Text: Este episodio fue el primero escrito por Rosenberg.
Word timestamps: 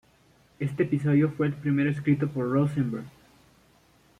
Este 0.57 0.81
episodio 0.81 1.29
fue 1.29 1.45
el 1.45 1.53
primero 1.53 1.91
escrito 1.91 2.27
por 2.27 2.49
Rosenberg. 2.49 3.05